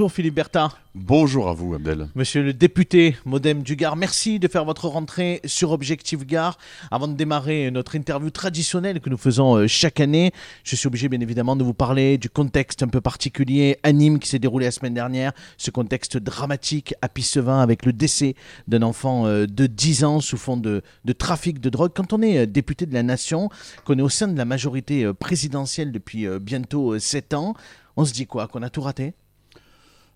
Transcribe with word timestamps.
Bonjour 0.00 0.12
Philippe 0.12 0.34
Bertha. 0.36 0.68
Bonjour 0.94 1.48
à 1.48 1.54
vous 1.54 1.74
Abdel. 1.74 2.06
Monsieur 2.14 2.44
le 2.44 2.52
député 2.52 3.16
Modem 3.24 3.64
du 3.64 3.74
Gard, 3.74 3.96
merci 3.96 4.38
de 4.38 4.46
faire 4.46 4.64
votre 4.64 4.86
rentrée 4.86 5.40
sur 5.44 5.72
Objectif 5.72 6.24
Gare. 6.24 6.56
Avant 6.92 7.08
de 7.08 7.14
démarrer 7.14 7.68
notre 7.72 7.96
interview 7.96 8.30
traditionnelle 8.30 9.00
que 9.00 9.10
nous 9.10 9.16
faisons 9.16 9.56
euh, 9.56 9.66
chaque 9.66 9.98
année, 9.98 10.30
je 10.62 10.76
suis 10.76 10.86
obligé 10.86 11.08
bien 11.08 11.18
évidemment 11.18 11.56
de 11.56 11.64
vous 11.64 11.74
parler 11.74 12.16
du 12.16 12.30
contexte 12.30 12.84
un 12.84 12.86
peu 12.86 13.00
particulier 13.00 13.80
à 13.82 13.90
Nîmes 13.90 14.20
qui 14.20 14.28
s'est 14.28 14.38
déroulé 14.38 14.66
la 14.66 14.70
semaine 14.70 14.94
dernière. 14.94 15.32
Ce 15.56 15.72
contexte 15.72 16.16
dramatique 16.16 16.94
à 17.02 17.08
Pissevin 17.08 17.58
avec 17.58 17.84
le 17.84 17.92
décès 17.92 18.36
d'un 18.68 18.82
enfant 18.82 19.26
euh, 19.26 19.46
de 19.46 19.66
10 19.66 20.04
ans 20.04 20.20
sous 20.20 20.36
fond 20.36 20.56
de, 20.56 20.82
de 21.06 21.12
trafic 21.12 21.58
de 21.58 21.70
drogue. 21.70 21.90
Quand 21.92 22.12
on 22.12 22.22
est 22.22 22.38
euh, 22.38 22.46
député 22.46 22.86
de 22.86 22.94
la 22.94 23.02
nation, 23.02 23.50
qu'on 23.84 23.98
est 23.98 24.02
au 24.02 24.08
sein 24.08 24.28
de 24.28 24.38
la 24.38 24.44
majorité 24.44 25.12
présidentielle 25.12 25.90
depuis 25.90 26.28
bientôt 26.38 26.96
7 27.00 27.34
ans, 27.34 27.54
on 27.96 28.04
se 28.04 28.12
dit 28.12 28.28
quoi? 28.28 28.46
Qu'on 28.46 28.62
a 28.62 28.70
tout 28.70 28.82
raté? 28.82 29.14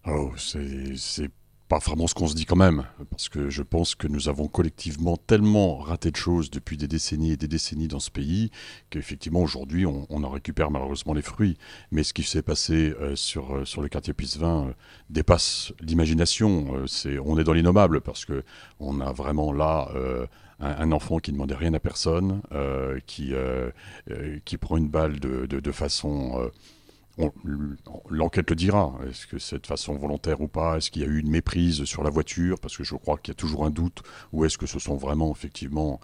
Oh, 0.06 0.32
c'est 0.36 1.30
pas 1.68 1.78
vraiment 1.78 2.06
ce 2.06 2.14
qu'on 2.14 2.26
se 2.26 2.34
dit 2.34 2.44
quand 2.44 2.56
même, 2.56 2.84
parce 3.08 3.28
que 3.28 3.48
je 3.48 3.62
pense 3.62 3.94
que 3.94 4.06
nous 4.06 4.28
avons 4.28 4.46
collectivement 4.48 5.16
tellement 5.16 5.76
raté 5.76 6.10
de 6.10 6.16
choses 6.16 6.50
depuis 6.50 6.76
des 6.76 6.88
décennies 6.88 7.30
et 7.30 7.36
des 7.36 7.48
décennies 7.48 7.88
dans 7.88 8.00
ce 8.00 8.10
pays 8.10 8.50
qu'effectivement 8.90 9.40
aujourd'hui 9.40 9.86
on, 9.86 10.06
en 10.10 10.28
récupère 10.28 10.70
malheureusement 10.70 11.14
les 11.14 11.22
fruits. 11.22 11.56
Mais 11.92 12.02
ce 12.02 12.12
qui 12.12 12.24
s'est 12.24 12.42
passé 12.42 12.92
euh, 13.00 13.16
sur, 13.16 13.54
euh, 13.54 13.64
sur 13.64 13.80
le 13.80 13.88
quartier 13.88 14.12
Pissevin 14.12 14.66
euh, 14.66 14.72
dépasse 15.08 15.72
l'imagination. 15.80 16.84
on 17.24 17.38
est 17.38 17.44
dans 17.44 17.54
l'innommable 17.54 18.02
parce 18.02 18.26
que 18.26 18.42
on 18.80 19.00
a 19.00 19.12
vraiment 19.12 19.52
là 19.52 19.88
un, 20.60 20.92
enfant 20.92 21.20
qui 21.20 21.30
ne 21.30 21.36
demandait 21.36 21.54
rien 21.54 21.72
à 21.74 21.80
personne, 21.80 22.42
qui, 23.06 23.32
qui 24.44 24.56
prend 24.58 24.76
une 24.76 24.88
balle 24.88 25.20
de 25.20 25.72
façon 25.72 26.50
L'enquête 28.10 28.50
le 28.50 28.56
dira. 28.56 28.94
Est-ce 29.08 29.26
que 29.26 29.38
c'est 29.38 29.60
de 29.60 29.66
façon 29.66 29.94
volontaire 29.96 30.40
ou 30.40 30.48
pas 30.48 30.76
Est-ce 30.76 30.90
qu'il 30.90 31.02
y 31.02 31.04
a 31.04 31.08
eu 31.08 31.18
une 31.18 31.30
méprise 31.30 31.84
sur 31.84 32.02
la 32.02 32.10
voiture? 32.10 32.58
Parce 32.58 32.76
que 32.76 32.84
je 32.84 32.94
crois 32.94 33.18
qu'il 33.18 33.32
y 33.32 33.36
a 33.36 33.40
toujours 33.40 33.66
un 33.66 33.70
doute. 33.70 34.02
Ou 34.32 34.44
est-ce 34.44 34.58
que 34.58 34.66
ce 34.66 34.78
sont 34.78 34.96
vraiment, 34.96 35.30
effectivement, 35.32 36.00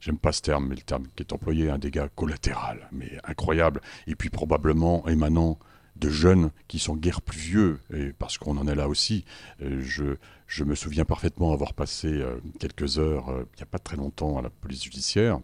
j'aime 0.00 0.18
pas 0.18 0.32
ce 0.32 0.42
terme, 0.42 0.68
mais 0.68 0.74
le 0.74 0.82
terme 0.82 1.06
qui 1.14 1.22
est 1.22 1.32
employé, 1.32 1.70
un 1.70 1.78
dégât 1.78 2.08
collatéral, 2.14 2.88
mais 2.92 3.18
incroyable. 3.24 3.80
Et 4.06 4.14
puis 4.14 4.30
probablement 4.30 5.06
émanant 5.08 5.58
de 5.96 6.08
jeunes 6.08 6.50
qui 6.68 6.78
sont 6.78 6.96
guère 6.96 7.20
plus 7.22 7.38
vieux, 7.38 7.80
et 7.92 8.12
parce 8.12 8.38
qu'on 8.38 8.56
en 8.56 8.68
est 8.68 8.74
là 8.74 8.88
aussi. 8.88 9.24
Euh, 9.62 9.80
je, 9.82 10.16
je 10.46 10.64
me 10.64 10.76
souviens 10.76 11.04
parfaitement 11.04 11.52
avoir 11.52 11.74
passé 11.74 12.08
euh, 12.08 12.38
quelques 12.60 12.98
heures, 12.98 13.28
euh, 13.30 13.44
il 13.54 13.56
n'y 13.56 13.62
a 13.62 13.66
pas 13.66 13.80
très 13.80 13.96
longtemps, 13.96 14.38
à 14.38 14.42
la 14.42 14.50
police 14.50 14.84
judiciaire 14.84 15.40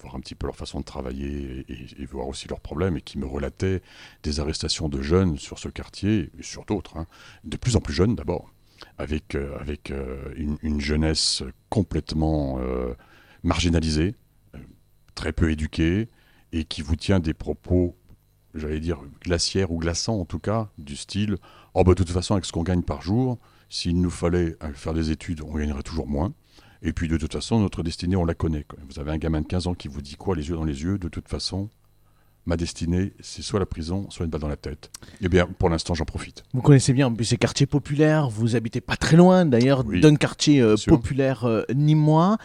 voir 0.00 0.14
un 0.16 0.20
petit 0.20 0.34
peu 0.34 0.46
leur 0.46 0.56
façon 0.56 0.80
de 0.80 0.84
travailler 0.84 1.64
et, 1.68 2.04
voir 2.06 2.28
aussi 2.28 2.48
leurs 2.48 2.60
problèmes, 2.60 2.96
et 2.96 3.00
qui 3.00 3.18
me 3.18 3.26
relataient 3.26 3.82
des 4.22 4.40
arrestations 4.40 4.88
de 4.88 5.02
jeunes 5.02 5.38
sur 5.38 5.58
ce 5.58 5.68
quartier, 5.68 6.30
et 6.38 6.42
sur 6.42 6.64
d'autres, 6.64 6.96
hein, 6.96 7.06
de 7.44 7.56
plus 7.56 7.76
en 7.76 7.80
plus 7.80 7.94
jeunes 7.94 8.14
d'abord, 8.14 8.52
avec, 8.98 9.34
euh, 9.34 9.58
avec 9.58 9.90
euh, 9.90 10.32
une, 10.36 10.80
jeunesse 10.80 11.42
complètement 11.68 12.58
euh, 12.60 12.94
marginalisée, 13.42 14.14
très 15.14 15.32
peu 15.32 15.50
éduquée, 15.50 16.08
et 16.52 16.64
qui 16.64 16.82
vous 16.82 16.96
tient 16.96 17.20
des 17.20 17.34
propos, 17.34 17.96
j'allais 18.54 18.80
dire, 18.80 19.00
glaciaires 19.22 19.70
ou 19.70 19.78
glaçants 19.78 20.18
en 20.18 20.24
tout 20.24 20.40
cas, 20.40 20.70
du 20.78 20.96
style 20.96 21.36
«Oh, 21.74 21.84
bah, 21.84 21.92
de 21.92 22.02
toute 22.02 22.10
façon, 22.10 22.34
avec 22.34 22.44
ce 22.44 22.52
qu'on 22.52 22.64
gagne 22.64 22.82
par 22.82 23.02
jour, 23.02 23.38
s'il 23.68 24.00
nous 24.00 24.10
fallait 24.10 24.56
faire 24.74 24.94
des 24.94 25.12
études, 25.12 25.42
on 25.42 25.54
gagnerait 25.54 25.84
toujours 25.84 26.08
moins». 26.08 26.32
Et 26.82 26.92
puis 26.92 27.08
de 27.08 27.16
toute 27.16 27.32
façon, 27.32 27.60
notre 27.60 27.82
destinée, 27.82 28.16
on 28.16 28.24
la 28.24 28.34
connaît. 28.34 28.64
Vous 28.88 28.98
avez 28.98 29.10
un 29.10 29.18
gamin 29.18 29.42
de 29.42 29.46
15 29.46 29.66
ans 29.66 29.74
qui 29.74 29.88
vous 29.88 30.00
dit 30.00 30.16
quoi, 30.16 30.34
les 30.34 30.48
yeux 30.48 30.56
dans 30.56 30.64
les 30.64 30.82
yeux, 30.82 30.98
de 30.98 31.08
toute 31.08 31.28
façon, 31.28 31.68
ma 32.46 32.56
destinée, 32.56 33.12
c'est 33.20 33.42
soit 33.42 33.60
la 33.60 33.66
prison, 33.66 34.08
soit 34.10 34.24
une 34.24 34.30
balle 34.30 34.40
dans 34.40 34.48
la 34.48 34.56
tête. 34.56 34.90
Eh 35.20 35.28
bien, 35.28 35.46
pour 35.46 35.68
l'instant, 35.68 35.94
j'en 35.94 36.04
profite. 36.04 36.42
Vous 36.54 36.62
connaissez 36.62 36.92
bien 36.92 37.12
ces 37.22 37.36
quartiers 37.36 37.66
populaires, 37.66 38.30
vous 38.30 38.56
habitez 38.56 38.80
pas 38.80 38.96
très 38.96 39.16
loin 39.16 39.44
d'ailleurs 39.44 39.84
d'un 39.84 40.16
quartier 40.16 40.60
euh, 40.60 40.76
populaire 40.86 41.44
euh, 41.44 41.62
ni 41.74 41.94
moi. 41.94 42.38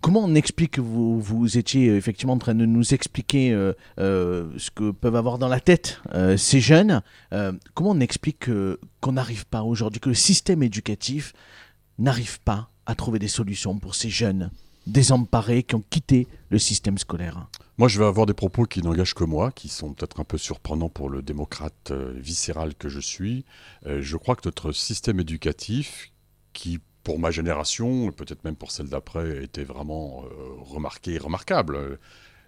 Comment 0.00 0.24
on 0.24 0.34
explique 0.34 0.72
que 0.72 0.80
vous, 0.80 1.20
vous 1.20 1.58
étiez 1.58 1.88
euh, 1.88 1.96
effectivement 1.96 2.32
en 2.32 2.38
train 2.38 2.54
de 2.54 2.66
nous 2.66 2.94
expliquer 2.94 3.50
ce 3.98 4.70
que 4.74 4.90
peuvent 4.90 5.16
avoir 5.16 5.38
dans 5.38 5.48
la 5.48 5.60
tête 5.60 6.00
ces 6.36 6.60
jeunes 6.60 7.02
Comment 7.74 7.90
on 7.90 8.00
explique 8.00 8.50
qu'on 9.00 9.12
n'arrive 9.12 9.46
pas 9.46 9.62
aujourd'hui, 9.62 10.00
que 10.00 10.08
le 10.08 10.14
système 10.14 10.62
éducatif 10.62 11.34
n'arrive 11.98 12.40
pas 12.40 12.70
à 12.90 12.96
trouver 12.96 13.20
des 13.20 13.28
solutions 13.28 13.78
pour 13.78 13.94
ces 13.94 14.10
jeunes 14.10 14.50
désemparés 14.86 15.62
qui 15.62 15.76
ont 15.76 15.84
quitté 15.90 16.26
le 16.50 16.58
système 16.58 16.98
scolaire 16.98 17.46
Moi, 17.78 17.86
je 17.86 18.00
vais 18.00 18.04
avoir 18.04 18.26
des 18.26 18.34
propos 18.34 18.64
qui 18.64 18.82
n'engagent 18.82 19.14
que 19.14 19.22
moi, 19.22 19.52
qui 19.52 19.68
sont 19.68 19.92
peut-être 19.92 20.18
un 20.18 20.24
peu 20.24 20.38
surprenants 20.38 20.88
pour 20.88 21.08
le 21.08 21.22
démocrate 21.22 21.92
euh, 21.92 22.12
viscéral 22.16 22.74
que 22.74 22.88
je 22.88 22.98
suis. 22.98 23.44
Euh, 23.86 24.02
je 24.02 24.16
crois 24.16 24.34
que 24.34 24.42
notre 24.44 24.72
système 24.72 25.20
éducatif, 25.20 26.10
qui 26.52 26.80
pour 27.04 27.20
ma 27.20 27.30
génération, 27.30 28.10
peut-être 28.10 28.42
même 28.44 28.56
pour 28.56 28.72
celle 28.72 28.88
d'après, 28.88 29.44
était 29.44 29.64
vraiment 29.64 30.24
euh, 30.24 30.28
remarqué 30.58 31.16
remarquable. 31.16 31.98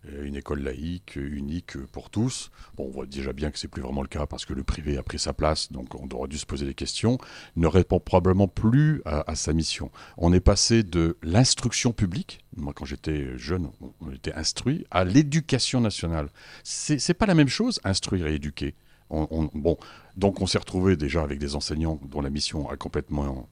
Euh, 0.08 0.24
une 0.24 0.34
école 0.34 0.62
laïque, 0.62 1.16
unique 1.16 1.76
pour 1.92 2.10
tous. 2.10 2.50
Bon, 2.76 2.86
on 2.86 2.90
voit 2.90 3.06
déjà 3.06 3.32
bien 3.32 3.50
que 3.50 3.58
c'est 3.58 3.68
plus 3.68 3.82
vraiment 3.82 4.02
le 4.02 4.08
cas 4.08 4.26
parce 4.26 4.44
que 4.44 4.52
le 4.52 4.64
privé 4.64 4.96
a 4.96 5.02
pris 5.02 5.18
sa 5.18 5.32
place, 5.32 5.70
donc 5.70 5.94
on 5.94 6.08
aurait 6.08 6.28
dû 6.28 6.38
se 6.38 6.46
poser 6.46 6.66
des 6.66 6.74
questions, 6.74 7.18
ne 7.54 7.66
répond 7.66 8.00
probablement 8.00 8.48
plus 8.48 9.02
à, 9.04 9.34
sa 9.36 9.52
mission. 9.52 9.90
On 10.16 10.32
est 10.32 10.40
passé 10.40 10.82
de 10.82 11.16
l'instruction 11.22 11.92
publique, 11.92 12.44
moi 12.56 12.72
quand 12.74 12.84
j'étais 12.84 13.38
jeune, 13.38 13.70
on 14.00 14.10
était 14.10 14.34
instruit, 14.34 14.86
à 14.90 15.04
l'éducation 15.04 15.80
nationale. 15.80 16.28
C'est 16.64 17.14
pas 17.14 17.26
la 17.26 17.34
même 17.34 17.48
chose, 17.48 17.80
instruire 17.84 18.26
et 18.26 18.34
éduquer. 18.34 18.74
bon, 19.10 19.76
donc 20.16 20.40
on 20.40 20.46
s'est 20.46 20.58
retrouvé 20.58 20.96
déjà 20.96 21.22
avec 21.22 21.38
des 21.38 21.54
enseignants 21.54 22.00
dont 22.08 22.22
la 22.22 22.30
mission 22.30 22.68
a 22.68 22.76
complètement 22.76 23.48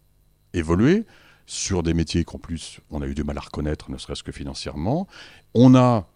évolué 0.53 1.07
sur 1.47 1.83
des 1.83 1.95
métiers 1.95 2.25
qu'en 2.25 2.39
plus 2.39 2.81
on 2.91 3.03
a 3.03 3.07
eu 3.07 3.15
du 3.15 3.23
mal 3.23 3.39
à 3.39 3.41
reconnaître, 3.41 3.91
ne 3.91 3.99
serait-ce 3.99 4.25
que 4.25 4.33
financièrement. 4.33 5.07
On 5.55 5.75
a 5.77 6.09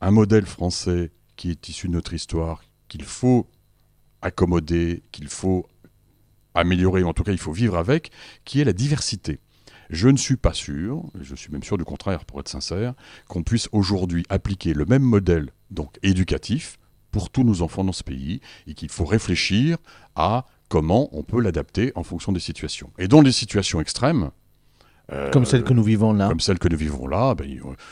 un 0.00 0.10
modèle 0.10 0.46
français 0.46 1.10
qui 1.36 1.50
est 1.50 1.68
issu 1.68 1.88
de 1.88 1.92
notre 1.92 2.14
histoire, 2.14 2.62
qu'il 2.88 3.04
faut 3.04 3.48
accommoder, 4.22 5.02
qu'il 5.12 5.28
faut 5.28 5.66
améliorer, 6.54 7.04
en 7.04 7.12
tout 7.12 7.22
cas 7.22 7.32
il 7.32 7.38
faut 7.38 7.52
vivre 7.52 7.76
avec, 7.76 8.10
qui 8.44 8.60
est 8.60 8.64
la 8.64 8.72
diversité. 8.72 9.40
Je 9.88 10.08
ne 10.08 10.16
suis 10.16 10.36
pas 10.36 10.52
sûr, 10.52 11.04
je 11.20 11.34
suis 11.34 11.50
même 11.50 11.62
sûr 11.62 11.78
du 11.78 11.84
contraire 11.84 12.24
pour 12.24 12.40
être 12.40 12.48
sincère, 12.48 12.94
qu'on 13.28 13.42
puisse 13.42 13.68
aujourd'hui 13.72 14.24
appliquer 14.28 14.72
le 14.72 14.84
même 14.84 15.02
modèle 15.02 15.50
donc 15.70 15.96
éducatif 16.02 16.78
pour 17.10 17.30
tous 17.30 17.42
nos 17.42 17.62
enfants 17.62 17.84
dans 17.84 17.92
ce 17.92 18.04
pays 18.04 18.40
et 18.66 18.74
qu'il 18.74 18.88
faut 18.88 19.04
réfléchir 19.04 19.78
à 20.14 20.46
comment 20.68 21.08
on 21.12 21.24
peut 21.24 21.40
l'adapter 21.40 21.92
en 21.96 22.04
fonction 22.04 22.30
des 22.30 22.40
situations. 22.40 22.92
Et 22.98 23.08
dans 23.08 23.20
les 23.20 23.32
situations 23.32 23.80
extrêmes, 23.80 24.30
euh, 25.12 25.30
comme 25.30 25.44
celle 25.44 25.64
que 25.64 25.72
nous 25.72 25.82
vivons 25.82 26.12
là. 26.12 26.28
Comme 26.28 26.40
celle 26.40 26.58
que 26.58 26.68
nous 26.68 26.76
vivons 26.76 27.06
là, 27.06 27.34
ben, 27.34 27.48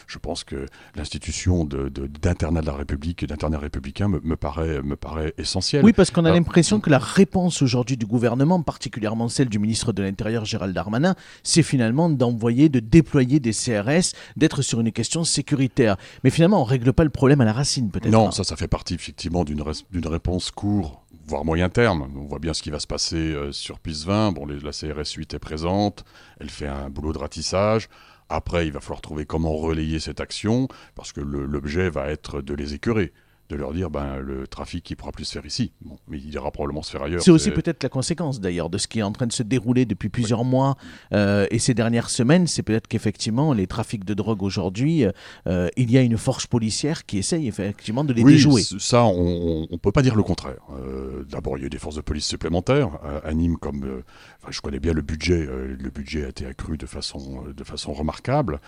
je 0.06 0.18
pense 0.18 0.44
que 0.44 0.66
l'institution 0.94 1.64
d'internat 1.64 2.60
de, 2.60 2.66
de, 2.66 2.70
la 2.70 2.76
République 2.76 3.22
et 3.22 3.26
d'internat 3.26 3.58
républicain 3.58 4.08
me, 4.08 4.36
paraît, 4.36 4.82
me 4.82 4.96
paraît 4.96 5.34
essentielle. 5.38 5.84
Oui, 5.84 5.92
parce 5.92 6.10
qu'on 6.10 6.24
a 6.24 6.30
l'impression 6.30 6.80
que 6.80 6.90
la 6.90 6.98
réponse 6.98 7.62
aujourd'hui 7.62 7.96
du 7.96 8.06
gouvernement, 8.06 8.62
particulièrement 8.62 9.28
celle 9.28 9.48
du 9.48 9.58
ministre 9.58 9.92
de 9.92 10.02
l'Intérieur 10.02 10.44
Gérald 10.44 10.74
Darmanin, 10.74 11.14
c'est 11.42 11.62
finalement 11.62 12.08
d'envoyer, 12.08 12.68
de 12.68 12.80
déployer 12.80 13.40
des 13.40 13.52
CRS, 13.52 14.14
d'être 14.36 14.62
sur 14.62 14.80
une 14.80 14.92
question 14.92 15.24
sécuritaire. 15.24 15.96
Mais 16.24 16.30
finalement, 16.30 16.62
on 16.62 16.64
ne 16.64 16.70
règle 16.70 16.92
pas 16.92 17.04
le 17.04 17.10
problème 17.10 17.40
à 17.40 17.44
la 17.44 17.52
racine, 17.52 17.90
peut-être. 17.90 18.12
Non, 18.12 18.30
ça, 18.30 18.44
ça 18.44 18.56
fait 18.56 18.68
partie 18.68 18.94
effectivement 18.94 19.44
d'une 19.44 20.06
réponse 20.06 20.50
court 20.50 21.04
voire 21.28 21.44
moyen 21.44 21.68
terme. 21.68 22.10
On 22.16 22.24
voit 22.24 22.38
bien 22.38 22.54
ce 22.54 22.62
qui 22.62 22.70
va 22.70 22.80
se 22.80 22.86
passer 22.86 23.16
euh, 23.16 23.52
sur 23.52 23.78
PIS 23.78 24.04
20. 24.06 24.32
Bon, 24.32 24.46
la 24.46 24.72
CRS 24.72 25.12
8 25.14 25.34
est 25.34 25.38
présente, 25.38 26.04
elle 26.40 26.50
fait 26.50 26.66
un 26.66 26.88
boulot 26.88 27.12
de 27.12 27.18
ratissage. 27.18 27.88
Après, 28.30 28.66
il 28.66 28.72
va 28.72 28.80
falloir 28.80 29.00
trouver 29.00 29.26
comment 29.26 29.54
relayer 29.54 30.00
cette 30.00 30.20
action, 30.20 30.68
parce 30.94 31.12
que 31.12 31.20
l'objet 31.20 31.88
va 31.88 32.08
être 32.08 32.42
de 32.42 32.54
les 32.54 32.74
écœurer 32.74 33.12
de 33.48 33.56
leur 33.56 33.72
dire 33.72 33.90
ben 33.90 34.18
le 34.18 34.46
trafic 34.46 34.90
il 34.90 34.96
pourra 34.96 35.12
plus 35.12 35.24
se 35.24 35.32
faire 35.32 35.46
ici. 35.46 35.72
Bon, 35.80 35.96
mais 36.08 36.18
il 36.18 36.32
ira 36.32 36.50
probablement 36.50 36.82
se 36.82 36.90
faire 36.90 37.02
ailleurs. 37.02 37.22
C'est 37.22 37.30
aussi 37.30 37.50
peut-être 37.50 37.82
la 37.82 37.88
conséquence 37.88 38.40
d'ailleurs 38.40 38.68
de 38.68 38.78
ce 38.78 38.86
qui 38.88 38.98
est 38.98 39.02
en 39.02 39.12
train 39.12 39.26
de 39.26 39.32
se 39.32 39.42
dérouler 39.42 39.86
depuis 39.86 40.08
plusieurs 40.08 40.44
mois 40.44 40.76
euh, 41.12 41.46
et 41.50 41.58
ces 41.58 41.74
dernières 41.74 42.10
semaines. 42.10 42.46
C'est 42.46 42.62
peut-être 42.62 42.88
qu'effectivement 42.88 43.54
les 43.54 43.66
trafics 43.66 44.04
de 44.04 44.14
drogue 44.14 44.42
aujourd'hui, 44.42 45.04
euh, 45.46 45.68
il 45.76 45.90
y 45.90 45.96
a 45.96 46.02
une 46.02 46.18
force 46.18 46.46
policière 46.46 47.06
qui 47.06 47.18
essaye 47.18 47.48
effectivement 47.48 48.04
de 48.04 48.12
les 48.12 48.22
oui, 48.22 48.32
déjouer. 48.32 48.62
Ça, 48.78 49.04
on 49.04 49.66
ne 49.70 49.76
peut 49.76 49.92
pas 49.92 50.02
dire 50.02 50.14
le 50.14 50.22
contraire. 50.22 50.60
Euh, 50.72 51.24
d'abord, 51.30 51.56
il 51.56 51.60
y 51.60 51.64
a 51.64 51.66
eu 51.66 51.70
des 51.70 51.78
forces 51.78 51.96
de 51.96 52.02
police 52.02 52.26
supplémentaires 52.26 52.90
à 53.24 53.32
Nîmes, 53.32 53.56
comme 53.56 54.02
je 54.50 54.60
connais 54.60 54.80
bien 54.80 54.92
le 54.92 55.02
budget. 55.02 55.46
le 55.46 55.90
budget 55.90 56.24
a 56.24 56.28
été 56.28 56.46
accru 56.46 56.76
de 56.76 56.86
façon 56.86 57.44
de 57.56 57.64
façon 57.64 57.92
remarquable. 57.92 58.60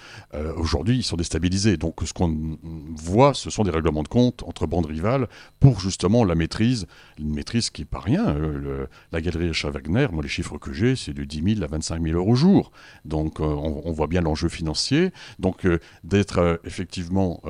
aujourd'hui, 0.56 0.96
ils 0.96 1.02
sont 1.02 1.16
déstabilisés. 1.16 1.76
Donc, 1.76 1.96
ce 2.04 2.12
qu'on 2.12 2.58
voit, 2.94 3.34
ce 3.34 3.50
sont 3.50 3.64
des 3.64 3.70
règlements 3.70 4.02
de 4.02 4.08
compte 4.08 4.42
entre 4.46 4.66
bande 4.70 4.86
rivale 4.86 5.28
pour 5.58 5.80
justement 5.80 6.24
la 6.24 6.34
maîtrise, 6.34 6.86
une 7.18 7.34
maîtrise 7.34 7.68
qui 7.68 7.82
n'est 7.82 7.86
pas 7.86 8.00
rien. 8.00 8.28
Euh, 8.28 8.86
la 9.12 9.20
galerie 9.20 9.48
Richard 9.48 9.72
Wagner, 9.72 10.06
moi 10.10 10.22
les 10.22 10.28
chiffres 10.28 10.56
que 10.56 10.72
j'ai, 10.72 10.96
c'est 10.96 11.12
de 11.12 11.24
10 11.24 11.56
000 11.56 11.64
à 11.64 11.66
25 11.66 12.02
000 12.02 12.16
euros 12.16 12.32
au 12.32 12.34
jour. 12.34 12.72
Donc 13.04 13.40
euh, 13.40 13.44
on, 13.44 13.92
voit 13.92 14.06
bien 14.06 14.22
l'enjeu 14.22 14.48
financier. 14.48 15.12
Donc 15.38 15.66
euh, 15.66 15.78
d'être 16.04 16.60
effectivement 16.64 17.42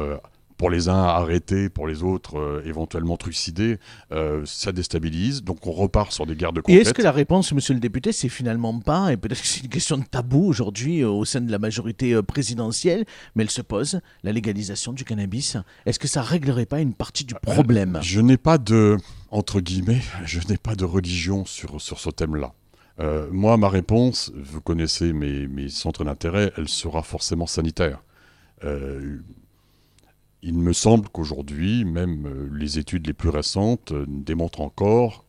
pour 0.61 0.69
les 0.69 0.91
uns 0.91 1.05
arrêtés, 1.05 1.71
pour 1.71 1.87
les 1.87 2.03
autres 2.03 2.39
euh, 2.39 2.63
éventuellement 2.67 3.17
trucidés, 3.17 3.79
euh, 4.13 4.43
ça 4.45 4.73
déstabilise. 4.73 5.43
Donc 5.43 5.67
on 5.67 5.73
repart 5.73 6.13
sur 6.13 6.27
des 6.27 6.37
guerres 6.37 6.53
de 6.53 6.61
Et 6.69 6.75
est-ce 6.75 6.93
que 6.93 7.01
la 7.01 7.13
réponse, 7.13 7.51
monsieur 7.55 7.73
le 7.73 7.81
député, 7.81 8.13
c'est 8.13 8.29
finalement 8.29 8.79
pas, 8.79 9.11
et 9.11 9.17
peut-être 9.17 9.41
que 9.41 9.47
c'est 9.47 9.63
une 9.63 9.71
question 9.71 9.97
de 9.97 10.05
tabou 10.05 10.45
aujourd'hui 10.45 11.03
au 11.03 11.25
sein 11.25 11.41
de 11.41 11.51
la 11.51 11.59
majorité 11.59 12.21
présidentielle, 12.23 13.07
mais 13.35 13.45
elle 13.45 13.51
se 13.51 13.63
pose, 13.63 14.03
la 14.23 14.33
légalisation 14.33 14.93
du 14.93 15.03
cannabis. 15.03 15.57
Est-ce 15.87 15.99
que 15.99 16.09
ça 16.09 16.21
réglerait 16.21 16.67
pas 16.67 16.81
une 16.81 16.93
partie 16.93 17.25
du 17.25 17.33
problème? 17.41 17.99
Je 18.03 18.21
n'ai 18.21 18.37
pas 18.37 18.59
de, 18.59 18.99
entre 19.31 19.61
guillemets, 19.61 20.03
je 20.27 20.41
n'ai 20.47 20.59
pas 20.59 20.75
de 20.75 20.85
religion 20.85 21.47
sur, 21.47 21.81
sur 21.81 21.99
ce 21.99 22.11
thème-là. 22.11 22.53
moi, 23.33 23.57
ma 23.57 23.71
réponse, 23.71 24.31
vous 24.37 24.61
connaissez 24.61 25.15
mes, 25.15 25.49
mes 25.49 25.71
centres 25.71 26.05
d'intérêt, 26.05 26.53
elle 26.59 26.69
sera 26.69 27.03
forcément 27.03 27.47
sanitaire. 27.47 28.03
Euh, 28.65 29.21
il 30.43 30.59
me 30.59 30.73
semble 30.73 31.09
qu'aujourd'hui, 31.09 31.85
même 31.85 32.27
euh, 32.27 32.49
les 32.53 32.79
études 32.79 33.07
les 33.07 33.13
plus 33.13 33.29
récentes 33.29 33.93
euh, 33.93 34.05
démontrent 34.09 34.61
encore 34.61 35.27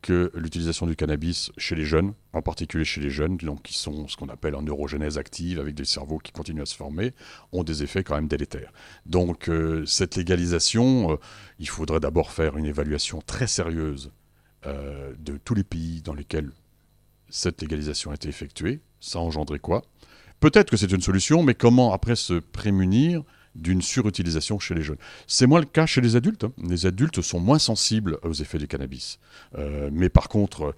que 0.00 0.30
l'utilisation 0.34 0.86
du 0.86 0.96
cannabis 0.96 1.50
chez 1.56 1.74
les 1.74 1.84
jeunes, 1.84 2.12
en 2.34 2.42
particulier 2.42 2.84
chez 2.84 3.00
les 3.00 3.08
jeunes, 3.08 3.38
donc 3.38 3.62
qui 3.62 3.74
sont 3.74 4.06
ce 4.06 4.16
qu'on 4.16 4.28
appelle 4.28 4.54
en 4.54 4.62
neurogénèse 4.62 5.16
active, 5.16 5.58
avec 5.58 5.74
des 5.74 5.86
cerveaux 5.86 6.18
qui 6.18 6.30
continuent 6.30 6.62
à 6.62 6.66
se 6.66 6.76
former, 6.76 7.14
ont 7.52 7.64
des 7.64 7.82
effets 7.82 8.04
quand 8.04 8.14
même 8.14 8.28
délétères. 8.28 8.70
Donc 9.06 9.50
cette 9.86 10.16
légalisation, 10.16 11.18
il 11.58 11.68
faudrait 11.70 12.00
d'abord 12.00 12.32
faire 12.32 12.58
une 12.58 12.66
évaluation 12.66 13.22
très 13.24 13.46
sérieuse 13.46 14.12
de 14.66 15.38
tous 15.42 15.54
les 15.54 15.64
pays 15.64 16.02
dans 16.02 16.12
lesquels 16.12 16.50
cette 17.30 17.62
légalisation 17.62 18.10
a 18.10 18.14
été 18.14 18.28
effectuée. 18.28 18.82
Ça 19.00 19.20
engendrait 19.20 19.58
quoi? 19.58 19.84
Peut-être 20.38 20.70
que 20.70 20.76
c'est 20.76 20.92
une 20.92 21.00
solution, 21.00 21.42
mais 21.42 21.54
comment 21.54 21.94
après 21.94 22.16
se 22.16 22.34
prémunir 22.34 23.22
d'une 23.54 23.82
surutilisation 23.82 24.58
chez 24.58 24.74
les 24.74 24.82
jeunes. 24.82 24.96
C'est 25.26 25.46
moins 25.46 25.60
le 25.60 25.66
cas 25.66 25.86
chez 25.86 26.00
les 26.00 26.16
adultes. 26.16 26.44
Hein. 26.44 26.52
Les 26.68 26.86
adultes 26.86 27.20
sont 27.20 27.40
moins 27.40 27.58
sensibles 27.58 28.18
aux 28.22 28.32
effets 28.32 28.58
du 28.58 28.66
cannabis. 28.66 29.18
Euh, 29.56 29.90
mais 29.92 30.08
par 30.08 30.28
contre, 30.28 30.74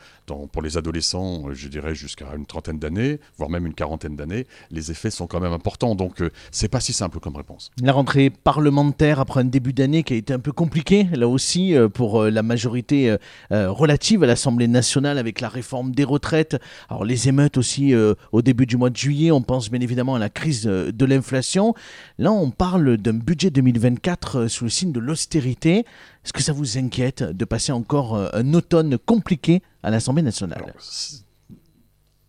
pour 0.52 0.62
les 0.62 0.76
adolescents, 0.76 1.52
je 1.52 1.68
dirais 1.68 1.94
jusqu'à 1.94 2.26
une 2.36 2.46
trentaine 2.46 2.78
d'années, 2.78 3.18
voire 3.38 3.48
même 3.48 3.66
une 3.66 3.74
quarantaine 3.74 4.16
d'années, 4.16 4.46
les 4.70 4.90
effets 4.90 5.10
sont 5.10 5.26
quand 5.26 5.40
même 5.40 5.52
importants. 5.52 5.94
Donc, 5.94 6.20
euh, 6.20 6.30
c'est 6.50 6.68
pas 6.68 6.80
si 6.80 6.92
simple 6.92 7.20
comme 7.20 7.36
réponse. 7.36 7.70
La 7.82 7.92
rentrée 7.92 8.30
parlementaire 8.30 9.20
après 9.20 9.40
un 9.40 9.44
début 9.44 9.72
d'année 9.72 10.02
qui 10.02 10.14
a 10.14 10.16
été 10.16 10.32
un 10.32 10.38
peu 10.38 10.52
compliqué, 10.52 11.06
là 11.12 11.28
aussi, 11.28 11.74
euh, 11.74 11.88
pour 11.88 12.24
la 12.24 12.42
majorité 12.42 13.16
relative 13.50 14.22
à 14.22 14.26
l'Assemblée 14.26 14.68
nationale 14.68 15.18
avec 15.18 15.40
la 15.40 15.48
réforme 15.48 15.92
des 15.92 16.04
retraites. 16.04 16.56
Alors, 16.88 17.04
les 17.04 17.28
émeutes 17.28 17.56
aussi 17.56 17.94
au 18.32 18.42
début 18.42 18.66
du 18.66 18.76
mois 18.76 18.90
de 18.90 18.96
juillet. 18.96 19.30
On 19.30 19.42
pense 19.42 19.70
bien 19.70 19.80
évidemment 19.80 20.14
à 20.14 20.18
la 20.18 20.28
crise 20.28 20.64
de 20.64 21.04
l'inflation. 21.04 21.74
Là, 22.18 22.32
on 22.32 22.50
parle 22.50 22.65
parle 22.70 22.96
d'un 22.96 23.12
budget 23.12 23.50
2024 23.50 24.36
euh, 24.36 24.48
sous 24.48 24.64
le 24.64 24.70
signe 24.70 24.90
de 24.90 24.98
l'austérité. 24.98 25.84
Est-ce 26.24 26.32
que 26.32 26.42
ça 26.42 26.52
vous 26.52 26.78
inquiète 26.78 27.22
de 27.22 27.44
passer 27.44 27.70
encore 27.70 28.16
euh, 28.16 28.28
un 28.32 28.54
automne 28.54 28.98
compliqué 28.98 29.62
à 29.84 29.90
l'Assemblée 29.90 30.24
nationale? 30.24 30.74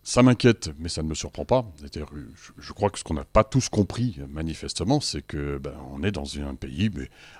Ça 0.07 0.23
m'inquiète, 0.23 0.69
mais 0.79 0.87
ça 0.87 1.03
ne 1.03 1.09
me 1.09 1.13
surprend 1.15 1.43
pas. 1.43 1.69
Je 2.57 2.71
crois 2.71 2.89
que 2.89 2.97
ce 2.97 3.03
qu'on 3.03 3.15
n'a 3.15 3.25
pas 3.25 3.43
tous 3.43 3.67
compris, 3.67 4.21
manifestement, 4.29 5.01
c'est 5.01 5.21
que 5.21 5.57
ben, 5.57 5.73
on 5.91 6.01
est 6.01 6.13
dans 6.13 6.39
un 6.39 6.55
pays, 6.55 6.89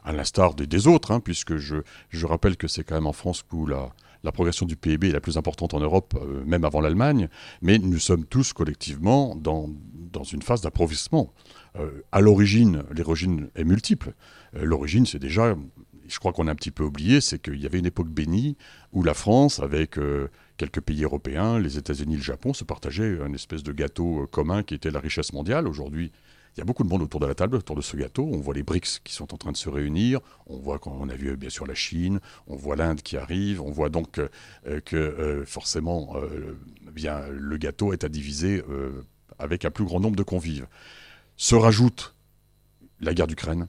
à 0.04 0.12
l'instar 0.12 0.54
des, 0.54 0.88
autres, 0.88 1.12
hein, 1.12 1.22
puisque 1.22 1.56
je, 1.56 1.78
je, 2.10 2.25
rappelle 2.25 2.58
que 2.58 2.68
c'est 2.68 2.84
quand 2.84 2.96
même 2.96 3.08
en 3.08 3.14
France 3.14 3.46
où 3.54 3.68
la, 3.68 3.94
la 4.25 4.34
progression 4.34 4.66
du 4.66 4.75
PIB 4.75 5.08
est 5.08 5.14
la 5.14 5.22
plus 5.22 5.38
importante 5.38 5.74
en 5.75 5.80
Europe, 5.80 6.14
euh, 6.22 6.44
même 6.44 6.66
avant 6.66 6.81
l'Allemagne, 6.81 7.30
mais 7.62 7.80
nous 7.80 8.00
sommes 8.00 8.25
tous 8.25 8.52
collectivement 8.52 9.34
dans, 9.38 9.69
dans 10.12 10.25
une 10.25 10.42
phase 10.42 10.60
d'approvissement. 10.60 11.31
Euh, 11.80 12.02
à 12.12 12.19
l'origine, 12.19 12.84
l'origine 12.90 13.48
est 13.56 13.64
multiple. 13.64 14.14
Euh, 14.56 14.66
l'origine, 14.66 15.06
c'est 15.06 15.19
déjà, 15.19 15.56
je 16.07 16.19
crois 16.19 16.33
qu'on 16.33 16.48
a 16.48 16.51
un 16.51 16.56
petit 16.56 16.71
peu 16.71 16.83
oublié, 16.83 17.21
c'est 17.21 17.39
qu'il 17.39 17.62
y 17.62 17.65
avait 17.65 17.80
une 17.80 17.86
époque 17.86 18.09
bénie 18.09 18.57
où 18.94 19.04
la 19.04 19.13
France, 19.13 19.59
avec 19.59 19.98
euh, 19.98 20.30
quelques 20.57 20.81
pays 20.81 21.04
européens, 21.04 21.59
les 21.59 21.77
États-Unis, 21.77 22.15
le 22.15 22.21
Japon, 22.21 22.54
se 22.54 22.63
partageaient 22.63 23.21
un 23.21 23.33
espèce 23.33 23.63
de 23.63 23.71
gâteau 23.71 24.27
commun 24.31 24.63
qui 24.63 24.74
était 24.74 24.92
la 24.92 25.00
richesse 25.00 25.33
mondiale. 25.33 25.68
Aujourd'hui, 25.68 26.12
il 26.56 26.59
y 26.59 26.62
a 26.62 26.65
beaucoup 26.65 26.83
de 26.83 26.89
monde 26.89 27.04
autour 27.04 27.19
de 27.19 27.27
la 27.27 27.36
table, 27.36 27.56
autour 27.57 27.75
de 27.75 27.81
ce 27.81 27.95
gâteau. 27.95 28.27
On 28.31 28.39
voit 28.39 28.54
les 28.54 28.63
BRICS 28.63 29.00
qui 29.04 29.13
sont 29.13 29.33
en 29.33 29.38
train 29.38 29.51
de 29.51 29.57
se 29.57 29.69
réunir. 29.69 30.19
On 30.48 30.57
voit 30.57 30.80
qu'on 30.80 31.07
a 31.07 31.15
vu 31.15 31.38
bien 31.38 31.50
sûr 31.50 31.68
la 31.68 31.75
Chine. 31.75 32.19
On 32.48 32.56
voit 32.56 32.75
l'Inde 32.75 33.01
qui 33.01 33.15
arrive. 33.15 33.62
On 33.62 33.69
voit 33.69 33.89
donc 33.89 34.19
que 34.86 35.44
forcément, 35.45 36.15
bien, 36.92 37.27
le 37.30 37.57
gâteau 37.57 37.94
est 37.94 38.04
à 38.04 38.09
diviser 38.09 38.63
avec 39.38 39.65
un 39.65 39.69
plus 39.69 39.86
grand 39.86 40.00
nombre 40.00 40.15
de 40.15 40.24
convives. 40.24 40.65
Se 41.36 41.54
rajoute 41.54 42.15
la 43.00 43.13
guerre 43.13 43.27
d'Ukraine. 43.27 43.68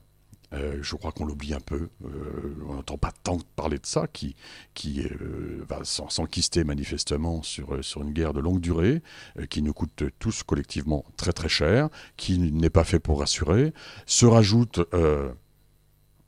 Euh, 0.55 0.79
je 0.83 0.97
crois 0.97 1.13
qu'on 1.13 1.25
l'oublie 1.25 1.55
un 1.55 1.61
peu. 1.61 1.89
Euh, 2.05 2.55
on 2.67 2.75
n'entend 2.75 2.97
pas 2.97 3.13
tant 3.23 3.39
parler 3.57 3.79
de 3.79 3.87
ça, 3.87 4.07
qui, 4.07 4.35
qui 4.75 5.03
euh, 5.03 5.65
va 5.69 5.85
s'enquister 5.85 6.65
manifestement 6.65 7.43
sur, 7.43 7.85
sur 7.85 8.03
une 8.03 8.13
guerre 8.13 8.33
de 8.33 8.41
longue 8.41 8.61
durée, 8.61 9.03
qui 9.51 9.63
nous 9.63 9.73
coûte 9.73 10.05
tous 10.19 10.43
collectivement 10.43 11.05
très 11.17 11.33
très 11.33 11.49
cher, 11.49 11.89
qui 12.17 12.39
n'est 12.39 12.71
pas 12.71 12.85
fait 12.85 12.99
pour 12.99 13.21
rassurer. 13.21 13.73
Se 14.07 14.27
rajoute 14.27 14.81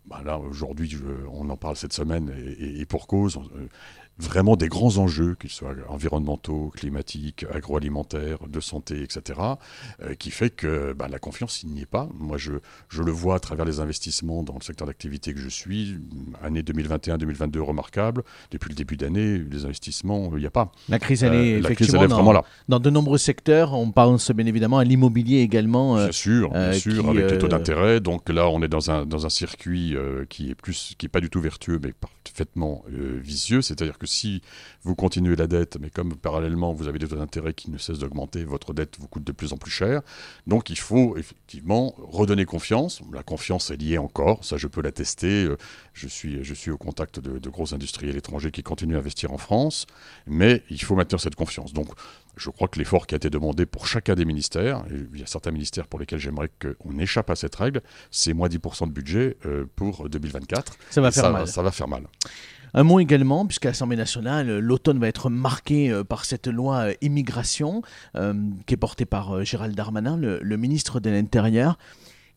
bah 0.07 0.23
là, 0.25 0.39
aujourd'hui, 0.39 0.99
on 1.31 1.49
en 1.51 1.57
parle 1.57 1.77
cette 1.77 1.93
semaine 1.93 2.35
et 2.59 2.85
pour 2.85 3.07
cause 3.07 3.39
vraiment 4.21 4.57
des 4.57 4.69
grands 4.69 4.99
enjeux, 4.99 5.35
qu'ils 5.41 5.51
soient 5.51 5.75
environnementaux, 5.89 6.73
climatiques, 6.77 7.47
agroalimentaires, 7.53 8.39
de 8.47 8.61
santé, 8.61 9.03
etc., 9.03 9.41
euh, 10.03 10.15
qui 10.15 10.31
fait 10.31 10.51
que 10.51 10.93
bah, 10.93 11.09
la 11.09 11.19
confiance, 11.19 11.63
il 11.63 11.71
n'y 11.71 11.83
est 11.83 11.87
pas. 11.87 12.09
Moi, 12.19 12.37
je, 12.37 12.53
je, 12.89 13.03
le 13.03 13.11
vois 13.11 13.37
à 13.37 13.41
travers 13.41 13.65
les 13.65 13.81
investissements 13.81 14.43
dans 14.43 14.55
le 14.55 14.63
secteur 14.63 14.87
d'activité 14.87 15.33
que 15.33 15.41
je 15.41 15.49
suis. 15.49 15.99
Année 16.43 16.63
2021-2022 16.63 17.59
remarquable. 17.61 18.23
Depuis 18.51 18.69
le 18.69 18.75
début 18.75 18.97
d'année, 18.97 19.39
les 19.39 19.65
investissements, 19.65 20.31
il 20.35 20.41
n'y 20.41 20.47
a 20.47 20.51
pas. 20.51 20.71
La 20.89 20.99
crise, 20.99 21.25
elle 21.25 21.35
est, 21.35 21.55
euh, 21.55 21.59
effectivement 21.61 22.07
vraiment 22.07 22.33
là. 22.33 22.45
Dans 22.69 22.79
de 22.79 22.91
nombreux 22.91 23.19
secteurs, 23.19 23.73
on 23.73 23.91
pense 23.91 24.31
bien 24.31 24.47
évidemment 24.47 24.79
à 24.79 24.85
l'immobilier 24.85 25.39
également. 25.39 25.97
Euh, 25.97 26.05
bien 26.05 26.13
sûr, 26.13 26.51
bien 26.51 26.73
sûr, 26.73 27.09
avec 27.09 27.31
les 27.31 27.39
taux 27.39 27.49
d'intérêt. 27.49 28.01
Donc 28.01 28.29
là, 28.29 28.49
on 28.49 28.63
est 28.63 28.69
dans 28.69 28.91
un, 28.91 29.07
dans 29.07 29.25
un 29.25 29.31
circuit 29.31 29.97
qui 30.29 30.51
est 30.51 30.55
plus, 30.55 30.95
qui 30.99 31.07
est 31.07 31.09
pas 31.09 31.21
du 31.21 31.31
tout 31.31 31.41
vertueux, 31.41 31.81
mais 31.83 31.93
parfaitement 31.93 32.85
vicieux. 33.23 33.63
C'est-à-dire 33.63 33.99
que 33.99 34.07
si 34.11 34.43
vous 34.83 34.95
continuez 34.95 35.37
la 35.37 35.47
dette, 35.47 35.79
mais 35.81 35.91
comme 35.91 36.15
parallèlement 36.17 36.73
vous 36.73 36.89
avez 36.89 36.99
des 36.99 37.09
taux 37.09 37.17
d'intérêt 37.17 37.55
qui 37.55 37.71
ne 37.71 37.79
cessent 37.79 37.99
d'augmenter, 37.99 38.45
votre 38.45 38.75
dette 38.75 38.97
vous 38.99 39.09
coûte 39.09 39.25
de 39.25 39.33
plus 39.33 39.53
en 39.53 39.57
plus 39.57 39.71
cher. 39.71 40.03
Donc 40.47 40.71
il 40.71 40.79
faut 40.79 41.17
effectivement 41.17 41.95
redonner 41.99 42.45
confiance. 42.45 43.01
La 43.13 43.23
confiance 43.23 43.71
est 43.71 43.77
liée 43.77 43.99
encore, 43.99 44.45
ça 44.45 44.57
je 44.57 44.67
peux 44.67 44.83
l'attester. 44.83 45.45
Euh, 45.45 45.57
je 45.93 46.09
suis, 46.09 46.43
je 46.45 46.55
suis 46.55 46.71
au 46.71 46.79
contact 46.79 47.21
de, 47.21 47.49
gros 47.49 47.75
industriels 47.75 48.17
étrangers 48.17 48.51
qui 48.51 48.63
continuent 48.63 48.97
à 48.97 48.99
investir 48.99 49.33
en 49.33 49.39
France, 49.39 49.87
mais 50.27 50.63
il 50.71 50.81
faut 50.83 50.95
maintenir 50.95 51.21
cette 51.21 51.35
confiance. 51.35 51.73
Donc 51.73 51.89
je 52.37 52.51
crois 52.51 52.69
que 52.69 52.79
l'effort 52.79 53.07
qui 53.07 53.15
a 53.15 53.17
été 53.17 53.29
demandé 53.29 53.67
pour 53.67 53.87
chacun 53.87 54.15
des 54.15 54.25
ministères, 54.25 54.85
et 54.91 54.95
il 55.13 55.21
y 55.21 55.23
a 55.23 55.27
certains 55.27 55.51
ministères 55.51 55.87
pour 55.87 55.99
lesquels 55.99 56.19
j'aimerais 56.19 56.51
qu'on 56.61 56.99
échappe 56.99 57.29
à 57.31 57.37
cette 57.37 57.55
règle, 57.55 57.83
c'est 58.11 58.33
moins 58.33 58.49
10% 58.49 58.87
de 58.87 58.93
budget 58.93 59.37
euh, 59.47 59.67
pour 59.77 60.09
2024. 60.09 60.77
Ça 60.91 61.01
va 61.01 61.11
faire 61.11 61.33
mal. 61.33 61.49
Ça 61.49 61.63
va 61.63 61.71
faire 61.71 61.89
mal. 61.89 62.05
Un 62.75 62.85
mot 62.85 63.01
également, 63.01 63.47
puisqu'à 63.47 63.71
l'Assemblée 63.71 63.97
nationale, 63.97 64.59
l'automne 64.59 64.99
va 64.99 65.09
être 65.09 65.31
marqué 65.31 65.91
euh, 65.91 66.05
par 66.05 66.25
cette 66.25 66.47
loi 66.47 66.77
euh, 66.77 66.95
immigration 67.01 67.83
euh, 68.17 68.35
qui 68.67 68.75
est 68.75 68.77
portée 68.77 69.07
par 69.07 69.45
Gérald 69.45 69.75
Darmanin, 69.75 70.17
le 70.17 70.57
ministre 70.57 71.01
de 71.01 71.11
l'Intérieur. 71.11 71.79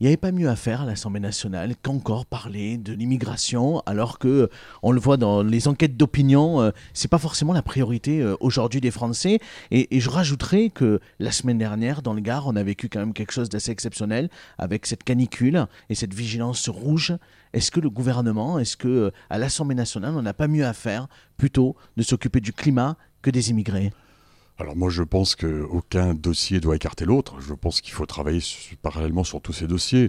Il 0.03 0.07
n'y 0.07 0.09
avait 0.09 0.17
pas 0.17 0.33
mieux 0.33 0.49
à 0.49 0.57
faire 0.57 0.81
à 0.81 0.85
l'Assemblée 0.85 1.21
nationale 1.21 1.75
qu'encore 1.81 2.25
parler 2.25 2.77
de 2.77 2.91
l'immigration, 2.91 3.81
alors 3.85 4.19
que 4.19 4.49
on 4.81 4.91
le 4.91 4.99
voit 4.99 5.15
dans 5.15 5.43
les 5.43 5.69
enquêtes 5.69 5.95
d'opinion, 5.95 6.59
ce 6.59 6.71
c'est 6.93 7.07
pas 7.07 7.19
forcément 7.19 7.53
la 7.53 7.61
priorité 7.61 8.21
aujourd'hui 8.41 8.81
des 8.81 8.91
Français. 8.91 9.39
Et, 9.71 10.01
je 10.01 10.09
rajouterais 10.09 10.71
que 10.71 10.99
la 11.19 11.31
semaine 11.31 11.57
dernière, 11.57 12.01
dans 12.01 12.13
le 12.13 12.19
Gard, 12.19 12.47
on 12.47 12.57
a 12.57 12.63
vécu 12.63 12.89
quand 12.89 12.99
même 12.99 13.13
quelque 13.13 13.31
chose 13.31 13.47
d'assez 13.47 13.71
exceptionnel 13.71 14.29
avec 14.57 14.87
cette 14.87 15.05
canicule 15.05 15.67
et 15.89 15.95
cette 15.95 16.13
vigilance 16.13 16.67
rouge 16.67 17.13
est-ce 17.53 17.71
que 17.71 17.79
le 17.79 17.89
gouvernement, 17.89 18.59
est-ce 18.59 18.75
que 18.75 18.87
euh, 18.87 19.11
à 19.29 19.37
l'Assemblée 19.37 19.75
nationale, 19.75 20.15
on 20.17 20.21
n'a 20.23 20.33
pas 20.33 20.47
mieux 20.49 20.65
à 20.65 20.73
faire 20.73 21.07
plutôt 21.37 21.77
de 21.95 22.03
s'occuper 22.03 22.41
du 22.41 22.51
climat 22.51 22.97
que 23.21 23.29
des 23.29 23.51
immigrés? 23.51 23.93
Alors 24.57 24.75
moi 24.75 24.89
je 24.89 25.03
pense 25.03 25.35
qu'aucun 25.35 26.13
dossier 26.13 26.59
doit 26.59 26.75
écarter 26.75 27.05
l'autre. 27.05 27.39
Je 27.41 27.53
pense 27.53 27.81
qu'il 27.81 27.93
faut 27.93 28.05
travailler 28.05 28.41
parallèlement 28.81 29.23
sur 29.23 29.41
tous 29.41 29.53
ces 29.53 29.67
dossiers. 29.67 30.07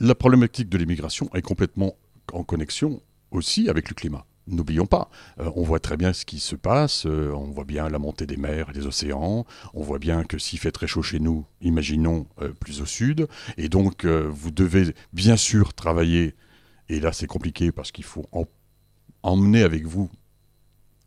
La 0.00 0.14
problématique 0.14 0.68
de 0.68 0.78
l'immigration 0.78 1.30
est 1.34 1.42
complètement 1.42 1.94
en 2.32 2.42
connexion 2.42 3.00
aussi 3.30 3.68
avec 3.68 3.88
le 3.88 3.94
climat. 3.94 4.26
N'oublions 4.46 4.86
pas, 4.86 5.08
euh, 5.40 5.50
on 5.56 5.62
voit 5.62 5.80
très 5.80 5.96
bien 5.96 6.12
ce 6.12 6.26
qui 6.26 6.38
se 6.38 6.54
passe, 6.54 7.06
euh, 7.06 7.32
on 7.32 7.50
voit 7.50 7.64
bien 7.64 7.88
la 7.88 7.98
montée 7.98 8.26
des 8.26 8.36
mers 8.36 8.68
et 8.68 8.72
des 8.74 8.86
océans, 8.86 9.46
on 9.72 9.82
voit 9.82 9.98
bien 9.98 10.24
que 10.24 10.36
s'il 10.36 10.58
fait 10.58 10.70
très 10.70 10.86
chaud 10.86 11.00
chez 11.00 11.18
nous, 11.18 11.46
imaginons 11.62 12.26
plus 12.60 12.82
au 12.82 12.86
sud, 12.86 13.26
et 13.56 13.70
donc 13.70 14.04
vous 14.04 14.50
devez 14.50 14.94
bien 15.14 15.38
sûr 15.38 15.72
travailler 15.72 16.34
et 16.88 17.00
là, 17.00 17.12
c'est 17.12 17.26
compliqué 17.26 17.72
parce 17.72 17.92
qu'il 17.92 18.04
faut 18.04 18.26
emmener 19.22 19.62
avec 19.62 19.86
vous 19.86 20.10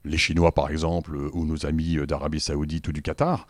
les 0.07 0.17
Chinois, 0.17 0.53
par 0.53 0.69
exemple, 0.71 1.15
ou 1.15 1.45
nos 1.45 1.65
amis 1.65 1.97
d'Arabie 2.07 2.39
Saoudite 2.39 2.87
ou 2.87 2.91
du 2.91 3.01
Qatar, 3.01 3.47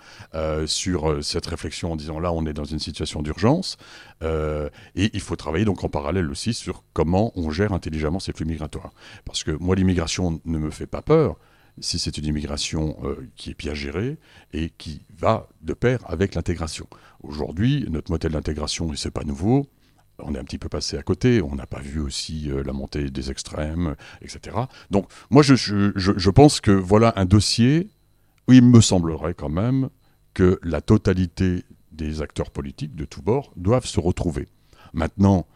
sur 0.65 1.23
cette 1.23 1.45
réflexion 1.45 1.93
en 1.93 1.95
disant 1.95 2.19
là, 2.19 2.31
on 2.33 2.45
est 2.45 2.53
dans 2.53 2.65
une 2.65 2.79
situation 2.79 3.21
d'urgence. 3.21 3.77
et 4.23 4.69
il 4.95 5.21
faut 5.21 5.35
travailler 5.35 5.65
donc 5.65 5.83
en 5.83 5.89
parallèle 5.89 6.29
aussi 6.29 6.53
sur 6.53 6.83
comment 6.93 7.31
on 7.35 7.49
gère 7.51 7.73
intelligemment 7.73 8.19
ces 8.19 8.33
flux 8.33 8.45
migratoires. 8.45 8.91
Parce 9.25 9.43
que 9.43 9.51
moi, 9.51 9.75
l'immigration 9.75 10.41
ne 10.45 10.57
me 10.57 10.69
fait 10.69 10.87
pas 10.87 11.01
peur 11.01 11.37
si 11.79 11.99
c'est 11.99 12.17
une 12.17 12.25
immigration 12.25 12.97
qui 13.35 13.51
est 13.51 13.57
bien 13.57 13.73
gérée 13.73 14.17
et 14.51 14.71
qui 14.77 15.03
va 15.17 15.47
de 15.61 15.73
pair 15.73 15.99
avec 16.07 16.33
l'intégration. 16.35 16.87
Aujourd'hui, 17.21 17.85
notre 17.89 18.11
modèle 18.11 18.31
d'intégration, 18.31 18.91
et 18.93 18.95
c'est 18.95 19.11
pas 19.11 19.23
nouveau, 19.23 19.67
on 20.19 20.33
est 20.35 20.39
un 20.39 20.43
petit 20.43 20.57
peu 20.57 20.69
passé 20.69 20.97
à 20.97 21.03
côté, 21.03 21.41
on 21.41 21.55
n'a 21.55 21.67
pas 21.67 21.79
vu 21.79 21.99
aussi 21.99 22.49
euh, 22.49 22.63
la 22.63 22.73
montée 22.73 23.09
des 23.09 23.31
extrêmes, 23.31 23.95
etc. 24.21 24.57
Donc 24.91 25.09
moi 25.29 25.43
je, 25.43 25.55
je, 25.55 26.29
pense 26.29 26.61
que 26.61 26.71
voilà 26.71 27.13
un 27.15 27.25
dossier 27.25 27.89
où 28.47 28.53
il 28.53 28.63
me 28.63 28.81
semblerait 28.81 29.33
quand 29.33 29.49
même 29.49 29.89
que 30.33 30.59
la 30.63 30.81
totalité 30.81 31.63
des 31.91 32.21
acteurs 32.21 32.51
politiques 32.51 32.95
de 32.95 33.05
tous 33.05 33.21
bords 33.21 33.51
doivent 33.55 33.85
se 33.85 33.99
retrouver. 33.99 34.47
Maintenant, 34.93 35.47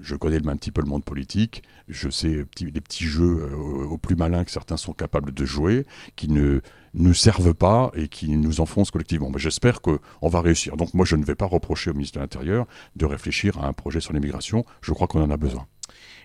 je 0.00 0.16
connais 0.16 0.46
un 0.46 0.56
petit 0.56 0.70
peu 0.70 0.80
le 0.80 0.88
monde 0.88 1.04
politique, 1.04 1.62
je 1.88 2.08
sais 2.08 2.46
les 2.60 2.80
petits 2.80 3.04
jeux 3.04 3.48
euh, 3.50 3.84
au 3.84 3.98
plus 3.98 4.16
malins 4.16 4.44
que 4.44 4.50
certains 4.50 4.76
sont 4.76 4.92
capables 4.92 5.32
de 5.32 5.44
jouer, 5.44 5.86
qui 6.16 6.28
ne 6.28 6.60
nous 6.94 7.14
servent 7.14 7.54
pas 7.54 7.90
et 7.94 8.08
qui 8.08 8.36
nous 8.36 8.60
enfoncent 8.60 8.90
collectivement. 8.90 9.30
Mais 9.30 9.38
j'espère 9.38 9.80
qu'on 9.80 9.98
va 10.22 10.40
réussir. 10.40 10.76
Donc 10.76 10.94
moi, 10.94 11.04
je 11.04 11.16
ne 11.16 11.24
vais 11.24 11.34
pas 11.34 11.46
reprocher 11.46 11.90
au 11.90 11.94
ministre 11.94 12.16
de 12.16 12.20
l'Intérieur 12.20 12.66
de 12.96 13.06
réfléchir 13.06 13.58
à 13.58 13.66
un 13.66 13.72
projet 13.72 14.00
sur 14.00 14.12
l'immigration. 14.12 14.64
Je 14.80 14.92
crois 14.92 15.06
qu'on 15.06 15.22
en 15.22 15.30
a 15.30 15.36
besoin. 15.36 15.66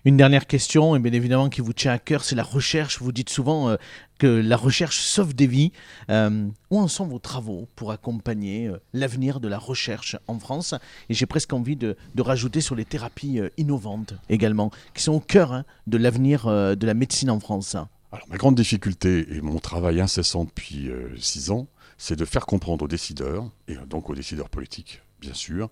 Une 0.06 0.18
dernière 0.18 0.48
question, 0.48 0.98
et 0.98 1.00
bien 1.00 1.14
évidemment 1.14 1.48
qui 1.48 1.62
vous 1.62 1.72
tient 1.72 1.94
à 1.94 1.98
cœur, 1.98 2.26
c'est 2.26 2.36
la 2.36 2.44
recherche. 2.44 3.00
Vous 3.00 3.14
dites 3.14 3.30
souvent 3.30 3.70
euh, 3.70 3.78
que 4.18 4.28
la 4.28 4.58
recherche 4.58 5.00
sauve 5.00 5.34
des 5.34 5.48
vies. 5.48 5.72
Euh, 6.10 6.50
où 6.72 6.80
en 6.80 6.90
sont 6.90 7.08
vos 7.08 7.20
travaux 7.20 7.70
pour 7.78 7.92
accompagner 7.92 8.68
euh, 8.68 8.82
l'avenir 8.92 9.40
de 9.40 9.48
la 9.48 9.58
recherche 9.58 10.18
en 10.28 10.40
France? 10.40 10.76
Et 11.08 11.14
j'ai 11.14 11.26
presque 11.26 11.54
envie 11.54 11.78
de, 11.78 11.96
rajouter 12.18 12.60
sur 12.60 12.76
les 12.76 12.84
thérapies 12.84 13.40
innovantes 13.58 14.14
également, 14.28 14.72
qui 14.94 15.04
sont 15.04 15.14
au 15.14 15.20
cœur 15.22 15.54
hein, 15.54 15.64
de 15.88 15.98
l'avenir 15.98 16.48
de 16.48 16.86
la 16.86 16.94
médecine 16.94 17.30
en 17.30 17.40
France. 17.40 17.76
Alors, 18.12 18.28
ma 18.30 18.38
grande 18.38 18.56
difficulté 18.56 19.26
et 19.32 19.42
mon 19.42 19.60
travail 19.60 20.02
incessant 20.02 20.44
depuis 20.44 20.90
six 21.18 21.50
ans, 21.52 21.68
c'est 21.98 22.18
de 22.18 22.26
faire 22.26 22.46
comprendre 22.46 22.86
aux 22.86 22.88
décideurs, 22.88 23.50
et 23.68 23.76
donc 23.90 24.10
aux 24.10 24.16
décideurs 24.16 24.50
politiques, 24.50 25.02
bien 25.22 25.34
sûr, 25.34 25.70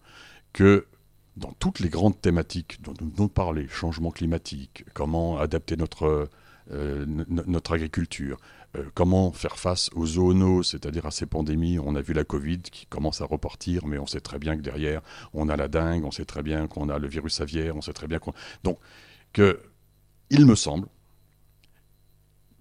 que 0.53 0.85
dans 1.37 1.53
toutes 1.53 1.79
les 1.79 1.89
grandes 1.89 2.19
thématiques 2.19 2.81
dont 2.81 2.93
nous 2.99 3.09
venons 3.09 3.27
de 3.27 3.31
parler, 3.31 3.67
changement 3.67 4.11
climatique, 4.11 4.85
comment 4.93 5.37
adapter 5.37 5.77
notre, 5.77 6.29
euh, 6.71 7.05
notre 7.27 7.73
agriculture, 7.73 8.37
euh, 8.77 8.83
comment 8.93 9.31
faire 9.31 9.57
face 9.57 9.89
aux 9.93 10.05
zoonoses, 10.05 10.69
c'est-à-dire 10.69 11.05
à 11.05 11.11
ces 11.11 11.25
pandémies. 11.25 11.79
On 11.79 11.95
a 11.95 12.01
vu 12.01 12.13
la 12.13 12.23
Covid 12.23 12.61
qui 12.61 12.85
commence 12.85 13.21
à 13.21 13.25
repartir, 13.25 13.85
mais 13.85 13.97
on 13.97 14.07
sait 14.07 14.21
très 14.21 14.39
bien 14.39 14.55
que 14.55 14.61
derrière, 14.61 15.01
on 15.33 15.49
a 15.49 15.55
la 15.55 15.67
dengue, 15.67 16.05
on 16.05 16.11
sait 16.11 16.25
très 16.25 16.43
bien 16.43 16.67
qu'on 16.67 16.89
a 16.89 16.99
le 16.99 17.07
virus 17.07 17.41
aviaire, 17.41 17.75
on 17.75 17.81
sait 17.81 17.93
très 17.93 18.07
bien 18.07 18.19
qu'on... 18.19 18.33
Donc, 18.63 18.79
que, 19.33 19.61
il 20.29 20.45
me 20.45 20.55
semble, 20.55 20.87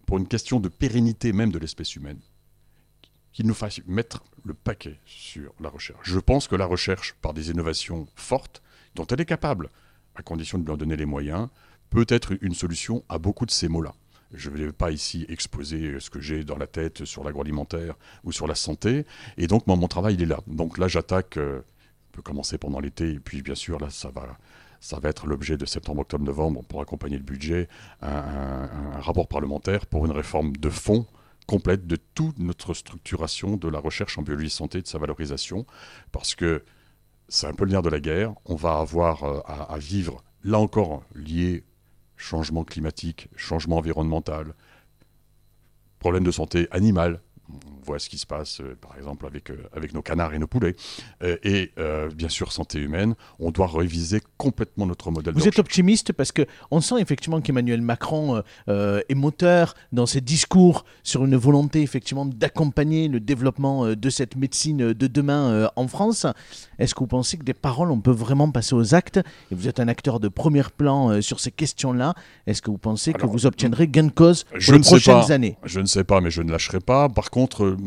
pour 0.06 0.18
une 0.18 0.26
question 0.26 0.58
de 0.58 0.68
pérennité 0.68 1.32
même 1.32 1.52
de 1.52 1.58
l'espèce 1.58 1.94
humaine, 1.94 2.18
qu'il 3.32 3.46
nous 3.46 3.54
fasse 3.54 3.80
mettre 3.86 4.22
le 4.44 4.54
paquet 4.54 4.98
sur 5.04 5.52
la 5.60 5.68
recherche. 5.68 6.00
Je 6.02 6.18
pense 6.18 6.48
que 6.48 6.56
la 6.56 6.66
recherche, 6.66 7.14
par 7.20 7.34
des 7.34 7.50
innovations 7.50 8.06
fortes, 8.16 8.62
dont 8.94 9.06
elle 9.06 9.20
est 9.20 9.26
capable, 9.26 9.68
à 10.16 10.22
condition 10.22 10.58
de 10.58 10.64
lui 10.64 10.72
en 10.72 10.76
donner 10.76 10.96
les 10.96 11.06
moyens, 11.06 11.48
peut 11.90 12.06
être 12.08 12.32
une 12.40 12.54
solution 12.54 13.04
à 13.08 13.18
beaucoup 13.18 13.46
de 13.46 13.50
ces 13.50 13.68
mots-là. 13.68 13.94
Je 14.32 14.50
ne 14.50 14.56
vais 14.56 14.72
pas 14.72 14.92
ici 14.92 15.26
exposer 15.28 15.98
ce 15.98 16.08
que 16.08 16.20
j'ai 16.20 16.44
dans 16.44 16.56
la 16.56 16.68
tête 16.68 17.04
sur 17.04 17.24
l'agroalimentaire 17.24 17.96
ou 18.22 18.30
sur 18.30 18.46
la 18.46 18.54
santé. 18.54 19.04
Et 19.36 19.48
donc, 19.48 19.66
mon 19.66 19.88
travail, 19.88 20.14
il 20.14 20.22
est 20.22 20.26
là. 20.26 20.38
Donc 20.46 20.78
là, 20.78 20.86
j'attaque, 20.86 21.36
euh, 21.36 21.62
peut 22.12 22.22
commencer 22.22 22.56
pendant 22.56 22.78
l'été, 22.80 23.10
et 23.14 23.20
puis 23.20 23.42
bien 23.42 23.56
sûr, 23.56 23.80
là, 23.80 23.90
ça 23.90 24.10
va, 24.10 24.38
ça 24.80 25.00
va 25.00 25.08
être 25.08 25.26
l'objet 25.26 25.56
de 25.56 25.66
septembre, 25.66 26.02
octobre, 26.02 26.24
novembre, 26.24 26.62
pour 26.64 26.80
accompagner 26.80 27.16
le 27.16 27.24
budget, 27.24 27.68
un 28.02 29.00
rapport 29.00 29.26
parlementaire 29.28 29.86
pour 29.86 30.06
une 30.06 30.12
réforme 30.12 30.56
de 30.56 30.70
fond 30.70 31.06
complète 31.50 31.88
de 31.88 31.96
toute 31.96 32.38
notre 32.38 32.74
structuration 32.74 33.56
de 33.56 33.68
la 33.68 33.80
recherche 33.80 34.16
en 34.18 34.22
biologie 34.22 34.50
santé, 34.50 34.82
de 34.82 34.86
sa 34.86 34.98
valorisation, 34.98 35.66
parce 36.12 36.36
que 36.36 36.62
c'est 37.26 37.48
un 37.48 37.54
peu 37.54 37.64
le 37.64 37.72
nerf 37.72 37.82
de 37.82 37.88
la 37.88 37.98
guerre. 37.98 38.34
On 38.44 38.54
va 38.54 38.78
avoir 38.78 39.24
euh, 39.24 39.40
à, 39.44 39.76
vivre, 39.78 40.22
là 40.44 40.60
encore, 40.60 41.02
lié 41.16 41.64
changement 42.16 42.62
climatique, 42.62 43.26
changement 43.34 43.78
environnemental, 43.78 44.54
problème 45.98 46.22
de 46.22 46.30
santé 46.30 46.68
animale, 46.70 47.20
on 47.80 47.84
voit 47.84 47.98
ce 47.98 48.08
qui 48.08 48.18
se 48.18 48.26
passe, 48.26 48.60
euh, 48.60 48.76
par 48.80 48.96
exemple, 48.96 49.26
avec, 49.26 49.50
euh, 49.50 49.68
avec 49.74 49.94
nos 49.94 50.02
canards 50.02 50.34
et 50.34 50.38
nos 50.38 50.46
poulets. 50.46 50.76
Euh, 51.22 51.36
et 51.42 51.72
bien 52.14 52.28
sûr, 52.28 52.52
santé 52.52 52.78
humaine, 52.78 53.14
on 53.38 53.50
doit 53.50 53.66
réviser 53.66 54.20
complètement 54.36 54.86
notre 54.86 55.10
modèle. 55.10 55.34
Vous 55.34 55.48
êtes 55.48 55.58
optimiste 55.58 56.12
parce 56.12 56.32
qu'on 56.32 56.80
sent 56.80 56.96
effectivement 57.00 57.40
qu'Emmanuel 57.40 57.82
Macron 57.82 58.42
est 58.68 59.14
moteur 59.14 59.74
dans 59.92 60.06
ses 60.06 60.20
discours 60.20 60.84
sur 61.02 61.24
une 61.24 61.36
volonté 61.36 61.82
effectivement 61.82 62.26
d'accompagner 62.26 63.08
le 63.08 63.20
développement 63.20 63.94
de 63.94 64.10
cette 64.10 64.36
médecine 64.36 64.92
de 64.92 65.06
demain 65.06 65.70
en 65.76 65.88
France. 65.88 66.26
Est-ce 66.78 66.94
que 66.94 67.00
vous 67.00 67.06
pensez 67.06 67.38
que 67.38 67.44
des 67.44 67.54
paroles, 67.54 67.90
on 67.90 68.00
peut 68.00 68.10
vraiment 68.10 68.50
passer 68.50 68.74
aux 68.74 68.94
actes? 68.94 69.18
Et 69.50 69.54
vous 69.54 69.68
êtes 69.68 69.80
un 69.80 69.88
acteur 69.88 70.20
de 70.20 70.28
premier 70.28 70.62
plan 70.76 71.20
sur 71.22 71.40
ces 71.40 71.50
questions-là. 71.50 72.14
Est-ce 72.46 72.62
que 72.62 72.70
vous 72.70 72.78
pensez 72.78 73.12
que 73.12 73.26
vous 73.26 73.46
obtiendrez 73.46 73.88
gain 73.88 74.04
de 74.04 74.10
cause 74.10 74.44
pour 74.44 74.74
les 74.74 74.80
prochaines 74.80 75.32
années? 75.32 75.56
Je 75.64 75.80
ne 75.80 75.86
sais 75.86 76.04
pas, 76.04 76.20
mais 76.20 76.30
je 76.30 76.42
ne 76.42 76.50
lâcherai 76.50 76.80
pas. 76.80 77.08
Par 77.08 77.30
contre, 77.30 77.39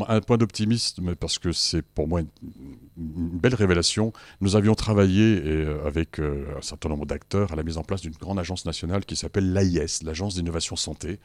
un 0.07 0.21
point 0.21 0.37
d'optimisme, 0.37 1.15
parce 1.15 1.39
que 1.39 1.51
c'est 1.51 1.81
pour 1.81 2.07
moi 2.07 2.21
une, 2.21 2.29
belle 2.97 3.55
révélation. 3.55 4.13
Nous 4.41 4.55
avions 4.55 4.75
travaillé 4.75 5.41
euh, 5.43 5.85
avec 5.85 6.19
euh, 6.19 6.45
un 6.57 6.61
certain 6.61 6.89
nombre 6.89 7.05
d'acteurs 7.05 7.51
à 7.51 7.55
la 7.55 7.63
mise 7.63 7.77
en 7.77 7.83
place 7.83 8.01
d'une 8.01 8.13
grande 8.13 8.39
agence 8.39 8.65
nationale 8.65 9.05
qui 9.05 9.15
s'appelle 9.15 9.53
l'AIS, 9.53 10.03
l'Agence 10.03 10.35
d'innovation 10.35 10.75
santé, 10.75 11.19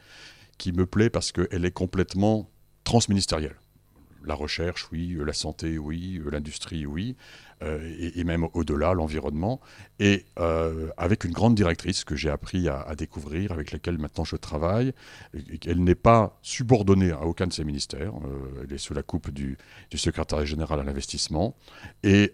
qui 0.57 0.71
me 0.71 0.85
plaît 0.85 1.09
parce 1.09 1.31
qu'elle 1.31 1.65
est 1.65 1.71
complètement 1.71 2.49
transministérielle 2.83 3.55
la 4.25 4.33
recherche, 4.33 4.87
oui, 4.91 5.17
la 5.25 5.33
santé, 5.33 5.77
oui, 5.77 6.21
l'industrie, 6.31 6.85
oui, 6.85 7.15
euh, 7.61 8.11
et, 8.15 8.23
même 8.23 8.47
au-delà, 8.53 8.93
l'environnement, 8.93 9.59
et 9.99 10.25
euh, 10.39 10.89
avec 10.95 11.25
une 11.25 11.33
grande 11.33 11.55
directrice 11.55 12.05
que 12.05 12.15
j'ai 12.15 12.29
appris 12.29 12.69
à, 12.69 12.95
découvrir, 12.95 13.51
avec 13.51 13.71
laquelle 13.71 13.97
maintenant 13.97 14.23
je 14.23 14.37
travaille. 14.37 14.93
Elle 15.65 15.83
n'est 15.83 15.95
pas 15.95 16.39
subordonnée 16.41 17.11
à 17.11 17.23
aucun 17.23 17.47
de 17.47 17.53
ces 17.53 17.65
ministères, 17.65 18.13
euh, 18.25 18.63
elle 18.63 18.73
est 18.73 18.77
sous 18.77 18.93
la 18.93 19.03
coupe 19.03 19.29
du, 19.31 19.57
du 19.91 19.97
secrétaire 19.97 20.45
général 20.45 20.79
à 20.79 20.83
l'investissement, 20.83 21.57
et 22.03 22.31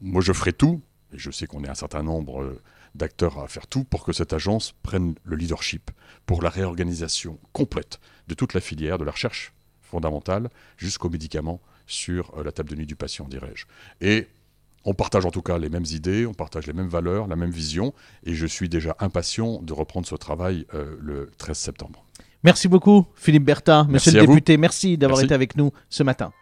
moi 0.00 0.20
je 0.20 0.32
ferai 0.32 0.52
tout, 0.52 0.82
et 1.14 1.18
je 1.18 1.30
sais 1.30 1.46
qu'on 1.46 1.64
est 1.64 1.68
un 1.68 1.74
certain 1.74 2.02
nombre 2.02 2.56
d'acteurs 2.94 3.38
à 3.38 3.48
faire 3.48 3.66
tout 3.66 3.84
pour 3.84 4.04
que 4.04 4.12
cette 4.12 4.34
agence 4.34 4.72
prenne 4.82 5.14
le 5.24 5.36
leadership 5.36 5.90
pour 6.26 6.42
la 6.42 6.50
réorganisation 6.50 7.38
complète 7.52 8.00
de 8.28 8.34
toute 8.34 8.52
la 8.52 8.60
filière 8.60 8.98
de 8.98 9.04
la 9.04 9.12
recherche 9.12 9.54
fondamentale 9.90 10.48
jusqu'aux 10.76 11.10
médicaments 11.10 11.60
sur 11.86 12.32
euh, 12.38 12.44
la 12.44 12.52
table 12.52 12.70
de 12.70 12.76
nuit 12.76 12.86
du 12.86 12.96
patient, 12.96 13.26
dirais-je. 13.28 13.66
Et 14.00 14.28
on 14.84 14.94
partage 14.94 15.26
en 15.26 15.30
tout 15.30 15.42
cas 15.42 15.58
les 15.58 15.68
mêmes 15.68 15.84
idées, 15.90 16.24
on 16.26 16.34
partage 16.34 16.66
les 16.66 16.72
mêmes 16.72 16.88
valeurs, 16.88 17.26
la 17.26 17.36
même 17.36 17.50
vision, 17.50 17.92
et 18.24 18.34
je 18.34 18.46
suis 18.46 18.68
déjà 18.68 18.96
impatient 19.00 19.60
de 19.62 19.72
reprendre 19.72 20.06
ce 20.06 20.14
travail 20.14 20.66
euh, 20.74 20.96
le 21.00 21.30
13 21.36 21.58
septembre. 21.58 22.04
Merci 22.42 22.68
beaucoup, 22.68 23.06
Philippe 23.16 23.44
Bertha, 23.44 23.84
monsieur 23.88 24.12
le 24.12 24.26
député. 24.26 24.56
Merci 24.56 24.96
d'avoir 24.96 25.20
été 25.20 25.34
avec 25.34 25.56
nous 25.56 25.72
ce 25.90 26.02
matin. 26.02 26.32